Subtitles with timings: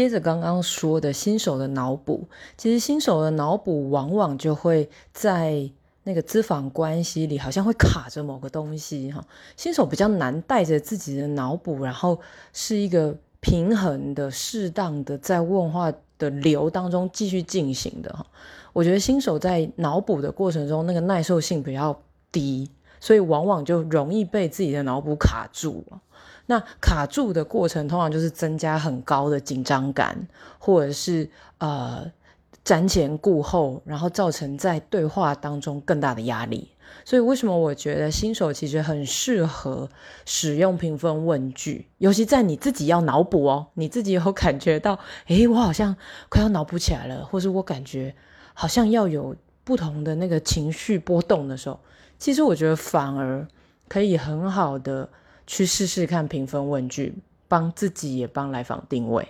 [0.00, 5.70] 接着刚刚说的新手的脑补，其实新手的脑补往往就会在
[6.04, 9.22] 那个资访关系里，好像会卡着某个东西哈。
[9.58, 12.18] 新手比较难带着自己的脑补，然后
[12.54, 18.24] 是一个平衡的、适当的在问话的流当中继续进行的哈。
[18.72, 22.00] 我觉得新手在脑补的过程中，那个耐受性比较
[22.32, 22.70] 低，
[23.00, 25.84] 所以往往就容易被自己的脑补卡住。
[26.46, 30.28] 那卡住的过程，通常就是增加很高的紧张感，
[30.58, 32.10] 或者是呃
[32.64, 36.68] 瞻前顾后，然后造成在对话当中更大的压力。
[37.04, 39.88] 所以为什么我觉得新手其实很适合
[40.26, 45.96] 使用评分问句，尤其在你自己要脑补哦，你自己有感觉到，诶，我好像
[46.28, 48.12] 快要脑补起来了，或是我感觉
[48.54, 51.78] 好像要有不同的那个情绪波动的时候，
[52.18, 53.46] 其实我觉得反而
[53.88, 55.08] 可以很好的。
[55.46, 57.12] 去试试看评分问句，
[57.48, 59.26] 帮自己也帮来访定位。